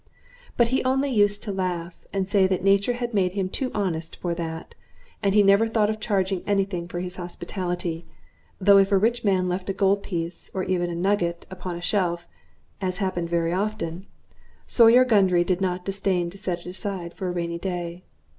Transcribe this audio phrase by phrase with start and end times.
[0.57, 4.15] But he only used to laugh, and say that nature had made him too honest
[4.15, 4.73] for that;
[5.21, 8.07] and he never thought of charging any thing for his hospitality,
[8.57, 11.81] though if a rich man left a gold piece, or even a nugget, upon a
[11.81, 12.27] shelf,
[12.81, 14.07] as happened very often,
[14.65, 18.01] Sawyer Gundry did not disdain to set it aside for a rainy day.